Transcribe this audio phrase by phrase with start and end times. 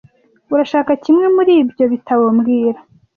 [0.53, 2.79] Urashaka kimwe muri ibyo bitabo mbwira